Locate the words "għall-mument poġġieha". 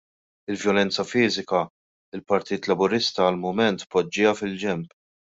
3.27-4.33